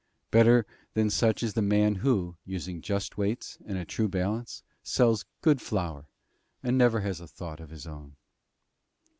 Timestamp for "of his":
7.59-7.85